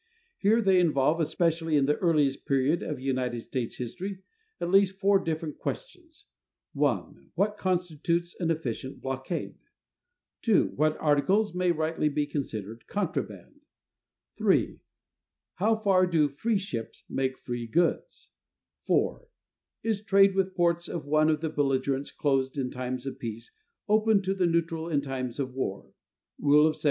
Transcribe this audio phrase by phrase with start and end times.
[0.39, 4.23] Here they involve, especially in the earliest period of United States history,
[4.59, 6.25] at least four different questions:
[6.73, 9.59] (1) what constitutes an efficient blockade,
[10.41, 13.61] (2) what articles may rightly be considered as contraband,
[14.39, 14.79] (3)
[15.57, 18.31] how far do "free ships make free goods,"
[18.87, 19.27] (4)
[19.83, 23.51] is trade with ports of one of the belligerents, closed in times of peace,
[23.87, 25.93] open to the neutral in times of war
[26.39, 26.79] (Rule of 1756)?